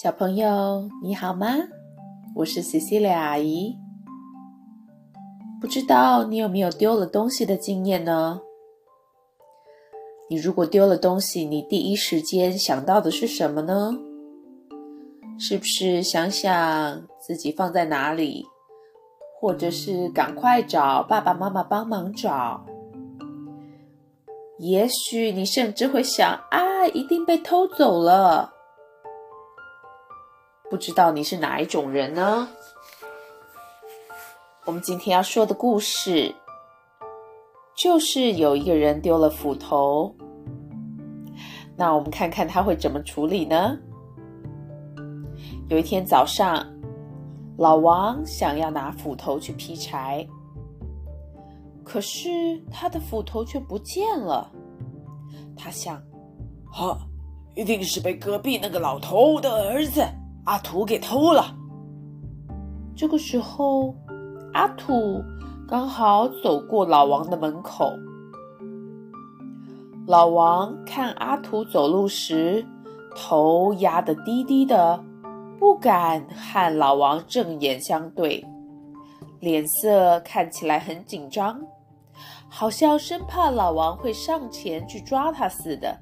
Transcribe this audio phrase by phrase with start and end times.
[0.00, 1.48] 小朋友，你好吗？
[2.36, 3.76] 我是 Cecilia 阿姨。
[5.60, 8.40] 不知道你有没有丢了东西的经验呢？
[10.30, 13.98] 你如果丢了东西，你第一时间想到的是什么呢？
[15.36, 18.46] 是不是想想自己放在哪里，
[19.40, 22.64] 或者是赶快找爸爸妈妈帮忙找？
[24.60, 28.54] 也许你甚至会想：啊，一定被偷走了。
[30.70, 32.46] 不知道你是哪一种人呢？
[34.66, 36.34] 我们今天要说的故事，
[37.74, 40.14] 就是有一个人丢了斧头。
[41.74, 43.78] 那我们看看他会怎么处理呢？
[45.70, 46.66] 有一天早上，
[47.56, 50.26] 老王想要拿斧头去劈柴，
[51.82, 52.28] 可是
[52.70, 54.52] 他的斧头却不见了。
[55.56, 56.02] 他想：
[56.70, 56.98] 哈，
[57.56, 60.02] 一定是被隔壁那个老头的儿子。
[60.48, 61.54] 阿土给偷了。
[62.96, 63.94] 这个时候，
[64.54, 65.22] 阿土
[65.68, 67.92] 刚好走过老王的门口。
[70.06, 72.64] 老王看阿土走路时，
[73.14, 75.04] 头压得低低的，
[75.58, 78.42] 不敢和老王正眼相对，
[79.40, 81.60] 脸色看起来很紧张，
[82.48, 85.94] 好像生怕老王会上前去抓他似的。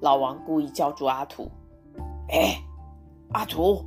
[0.00, 1.50] 老王故意叫住阿土
[2.32, 2.58] ：“哎！”
[3.32, 3.84] 阿土，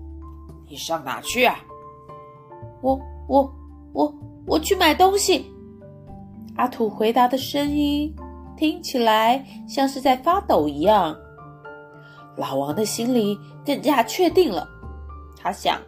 [0.69, 1.55] 你上哪去啊？
[2.81, 3.53] 我我
[3.93, 4.13] 我
[4.45, 5.45] 我去买东西。
[6.57, 8.13] 阿土回答的声音
[8.57, 11.15] 听起来像是在发抖一样。
[12.37, 14.67] 老王的心里更加确定了，
[15.37, 15.79] 他想：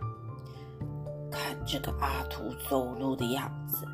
[1.32, 3.86] 看这个阿土走路的样子，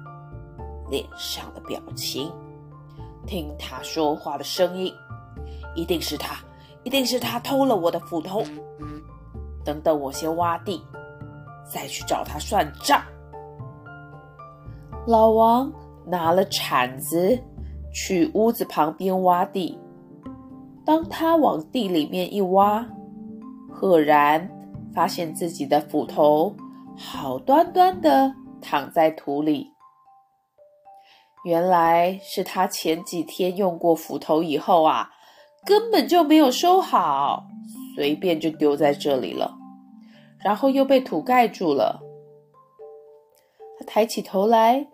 [0.90, 2.32] 脸上的表情，
[3.26, 4.94] 听他说话的声音，
[5.76, 6.38] 一定是他，
[6.84, 8.44] 一定是他偷了我的斧头。
[9.64, 10.82] 等等，我先挖地，
[11.72, 13.02] 再去找他算账。
[15.08, 15.72] 老王
[16.06, 17.40] 拿了铲子
[17.94, 19.80] 去屋子旁边挖地。
[20.86, 22.86] 当他往地里面一挖，
[23.72, 24.50] 赫然
[24.94, 26.56] 发现自己的斧头
[26.98, 29.72] 好端端的躺在土里。
[31.46, 35.10] 原来是他前几天用过斧头以后啊，
[35.66, 37.46] 根本就没有收好，
[38.00, 39.58] 随便就丢在这里了。
[40.42, 42.00] 然后又被土盖住了。
[43.78, 44.88] 他抬起头来，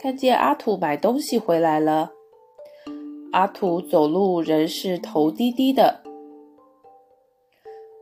[0.00, 2.12] 看见阿土买东西回来了。
[3.32, 6.02] 阿土走路仍是头低低的。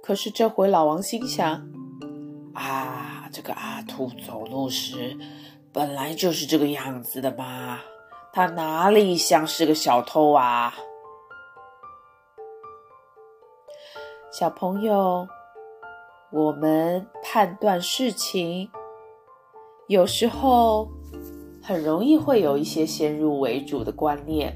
[0.01, 1.69] 可是这回老王心想：
[2.55, 5.19] 啊，这个阿土走路时
[5.73, 7.81] 本来就是这个样子的嘛，
[8.33, 10.73] 他哪里像是个小偷啊？
[14.39, 15.27] 小朋友。
[16.31, 18.69] 我们判断事情，
[19.89, 20.87] 有时候
[21.63, 24.55] 很容易会有一些先入为主的观念。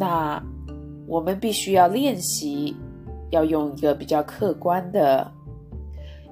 [0.00, 0.42] 那
[1.06, 2.74] 我们必须要练习，
[3.30, 5.30] 要用一个比较客观的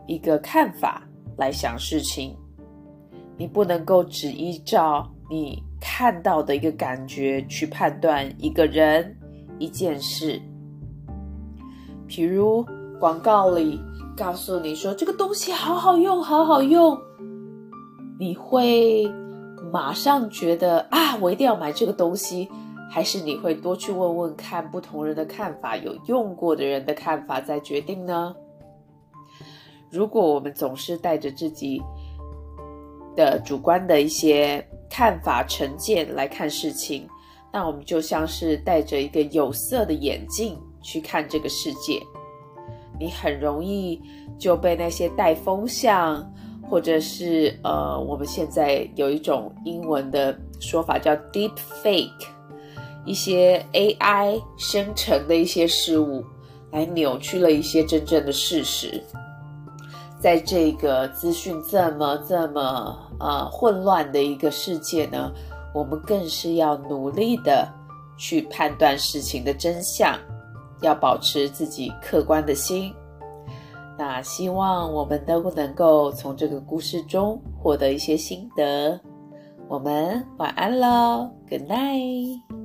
[0.09, 1.05] 一个看法
[1.37, 2.37] 来想事情。
[3.37, 9.17] 你不能够只依照你看到的一个感觉去判断一个人、
[9.61, 10.43] 一件事，
[12.13, 12.65] 譬如。
[13.01, 13.81] 广告里
[14.17, 16.97] 告诉你说这个东西好好用，好好用，
[18.17, 19.05] 你会
[19.73, 22.49] 马上觉得啊，我一定要买这个东西，
[22.93, 28.33] 还是你会多去问问看不同人的看法，有用过的人的看法再决定呢？
[29.91, 31.83] 如果我们总是带着自己
[33.17, 37.05] 的主观的一些看法、成见来看事情，
[37.53, 42.03] 那我们就像是戴着一个有色的眼镜去看这个世界。
[43.01, 44.01] 你很容易
[44.39, 46.25] 就被那些带风向，
[46.63, 52.27] 或者是呃，我们现在有一种英文的说法叫 deep fake，
[53.05, 56.25] 一些 AI 生成的一些事物，
[56.71, 59.03] 来扭曲了一些真正的事实。
[60.21, 65.33] 在这个资讯这么这么呃混乱的一个世界呢，
[65.75, 67.69] 我们更是要努力的
[68.17, 70.17] 去判断事情的真相。
[70.83, 72.93] 要保持自己客观的心，
[73.99, 79.01] 那希望我们都能够从这个故事中获得一些心得。
[79.69, 82.62] 我们晚安喽，Good night。